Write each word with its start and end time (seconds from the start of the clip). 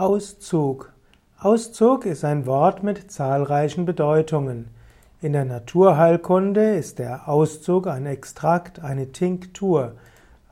Auszug. 0.00 0.94
Auszug 1.38 2.06
ist 2.06 2.24
ein 2.24 2.46
Wort 2.46 2.82
mit 2.82 3.12
zahlreichen 3.12 3.84
Bedeutungen. 3.84 4.68
In 5.20 5.34
der 5.34 5.44
Naturheilkunde 5.44 6.74
ist 6.74 6.98
der 6.98 7.28
Auszug 7.28 7.86
ein 7.86 8.06
Extrakt, 8.06 8.82
eine 8.82 9.12
Tinktur, 9.12 9.92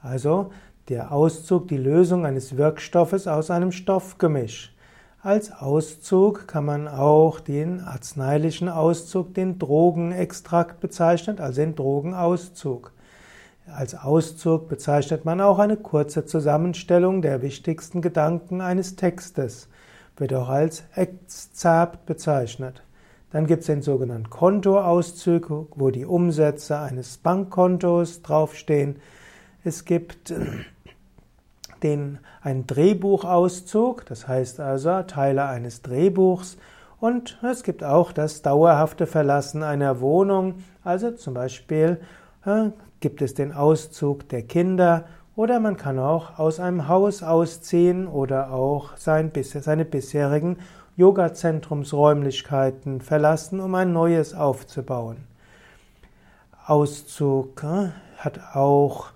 also 0.02 0.50
der 0.90 1.12
Auszug 1.12 1.66
die 1.68 1.78
Lösung 1.78 2.26
eines 2.26 2.58
Wirkstoffes 2.58 3.26
aus 3.26 3.50
einem 3.50 3.72
Stoffgemisch. 3.72 4.76
Als 5.22 5.50
Auszug 5.50 6.46
kann 6.46 6.66
man 6.66 6.86
auch 6.86 7.40
den 7.40 7.80
arzneilichen 7.80 8.68
Auszug, 8.68 9.32
den 9.32 9.58
Drogenextrakt 9.58 10.78
bezeichnen, 10.78 11.40
also 11.40 11.62
den 11.62 11.74
Drogenauszug. 11.74 12.92
Als 13.74 13.94
Auszug 13.94 14.68
bezeichnet 14.68 15.24
man 15.24 15.40
auch 15.40 15.58
eine 15.58 15.76
kurze 15.76 16.24
Zusammenstellung 16.24 17.22
der 17.22 17.42
wichtigsten 17.42 18.00
Gedanken 18.00 18.60
eines 18.60 18.96
Textes, 18.96 19.68
wird 20.16 20.32
auch 20.32 20.48
als 20.48 20.84
Exzerpt 20.94 22.06
bezeichnet. 22.06 22.82
Dann 23.30 23.46
gibt 23.46 23.60
es 23.60 23.66
den 23.66 23.82
sogenannten 23.82 24.30
Kontoauszug, 24.30 25.68
wo 25.74 25.90
die 25.90 26.06
Umsätze 26.06 26.78
eines 26.78 27.18
Bankkontos 27.18 28.22
draufstehen. 28.22 28.96
Es 29.64 29.84
gibt 29.84 30.32
den, 31.82 32.18
einen 32.40 32.66
Drehbuchauszug, 32.66 34.06
das 34.06 34.26
heißt 34.26 34.60
also 34.60 35.02
Teile 35.02 35.44
eines 35.44 35.82
Drehbuchs. 35.82 36.56
Und 37.00 37.38
es 37.42 37.62
gibt 37.62 37.84
auch 37.84 38.12
das 38.12 38.42
dauerhafte 38.42 39.06
Verlassen 39.06 39.62
einer 39.62 40.00
Wohnung, 40.00 40.54
also 40.82 41.10
zum 41.10 41.34
Beispiel 41.34 42.00
gibt 43.00 43.22
es 43.22 43.34
den 43.34 43.52
Auszug 43.52 44.28
der 44.28 44.42
Kinder 44.42 45.06
oder 45.36 45.60
man 45.60 45.76
kann 45.76 45.96
auch 45.98 46.38
aus 46.38 46.58
einem 46.58 46.88
Haus 46.88 47.22
ausziehen 47.22 48.08
oder 48.08 48.52
auch 48.52 48.96
sein, 48.96 49.30
seine 49.42 49.84
bisherigen 49.84 50.56
Yoga-Zentrumsräumlichkeiten 50.96 53.00
verlassen, 53.00 53.60
um 53.60 53.76
ein 53.76 53.92
neues 53.92 54.34
aufzubauen. 54.34 55.18
Auszug 56.66 57.62
hat 58.16 58.40
auch, 58.54 59.10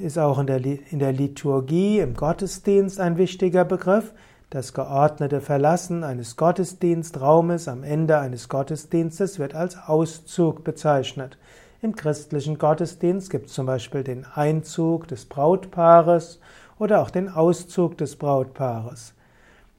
ist 0.00 0.18
auch 0.18 0.40
in 0.40 0.48
der, 0.48 0.64
in 0.64 0.98
der 0.98 1.12
Liturgie, 1.12 2.00
im 2.00 2.14
Gottesdienst 2.14 2.98
ein 2.98 3.18
wichtiger 3.18 3.64
Begriff. 3.64 4.12
Das 4.50 4.74
geordnete 4.74 5.40
Verlassen 5.40 6.02
eines 6.02 6.36
Gottesdienstraumes 6.36 7.68
am 7.68 7.84
Ende 7.84 8.18
eines 8.18 8.48
Gottesdienstes 8.48 9.38
wird 9.38 9.54
als 9.54 9.78
Auszug 9.78 10.64
bezeichnet. 10.64 11.38
Im 11.82 11.94
christlichen 11.96 12.58
Gottesdienst 12.58 13.28
gibt 13.28 13.48
es 13.48 13.54
zum 13.54 13.66
Beispiel 13.66 14.04
den 14.04 14.24
Einzug 14.24 15.08
des 15.08 15.24
Brautpaares 15.24 16.38
oder 16.78 17.02
auch 17.02 17.10
den 17.10 17.28
Auszug 17.28 17.98
des 17.98 18.14
Brautpaares. 18.14 19.14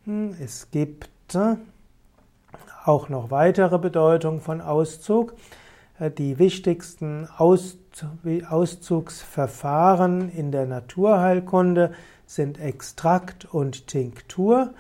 Hm, 0.04 0.36
es 0.44 0.70
gibt 0.70 1.08
äh, 1.34 1.56
auch 2.84 3.08
noch 3.08 3.32
weitere 3.32 3.80
Bedeutungen 3.80 4.42
von 4.42 4.60
Auszug. 4.60 5.34
Äh, 5.98 6.12
die 6.12 6.40
wichtigsten 6.40 7.30
Auszugsverfahren 7.38 10.30
in 10.30 10.52
der 10.52 10.66
Naturheilkunde 10.66 11.94
sind 12.26 12.60
Extrakt 12.60 13.46
und 13.46 13.88
Tinktur. 13.88 14.74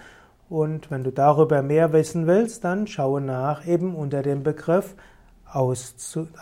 Und 0.49 0.91
wenn 0.91 1.05
du 1.05 1.11
darüber 1.11 1.61
mehr 1.61 1.93
wissen 1.93 2.27
willst, 2.27 2.65
dann 2.65 2.85
schaue 2.85 3.21
nach 3.21 3.65
eben 3.65 3.95
unter 3.95 4.23
dem 4.23 4.43
Begriff 4.43 4.93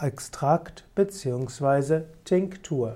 Extrakt 0.02 0.86
bzw. 0.96 2.04
Tinktur. 2.24 2.96